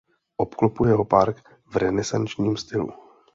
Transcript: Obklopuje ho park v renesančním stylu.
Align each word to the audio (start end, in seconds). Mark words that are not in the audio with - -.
Obklopuje 0.45 0.93
ho 1.01 1.05
park 1.11 1.43
v 1.71 1.75
renesančním 1.77 2.57
stylu. 2.57 2.91